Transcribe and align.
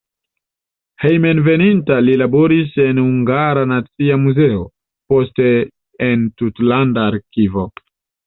Hejmenveninta 1.01 1.97
li 2.05 2.13
laboris 2.21 2.71
en 2.85 3.01
Hungara 3.03 3.67
Nacia 3.73 4.17
Muzeo, 4.23 4.65
poste 5.13 5.53
en 6.07 6.27
tutlanda 6.43 7.07
arkivo. 7.13 7.67